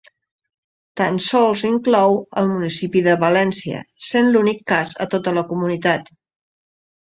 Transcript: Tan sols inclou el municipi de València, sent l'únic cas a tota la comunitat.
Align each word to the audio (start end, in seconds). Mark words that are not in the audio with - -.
Tan 1.01 1.19
sols 1.25 1.61
inclou 1.69 2.17
el 2.41 2.49
municipi 2.55 3.05
de 3.09 3.15
València, 3.25 3.83
sent 4.09 4.33
l'únic 4.33 4.67
cas 4.75 4.97
a 5.07 5.11
tota 5.15 5.37
la 5.41 5.47
comunitat. 5.55 6.13